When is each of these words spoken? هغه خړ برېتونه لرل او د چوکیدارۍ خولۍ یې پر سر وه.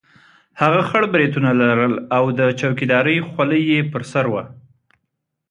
هغه 0.61 0.81
خړ 0.89 1.01
برېتونه 1.13 1.49
لرل 1.61 1.93
او 2.17 2.23
د 2.39 2.41
چوکیدارۍ 2.59 3.17
خولۍ 3.29 3.61
یې 3.71 3.79
پر 3.91 4.03
سر 4.11 4.25
وه. 4.33 4.43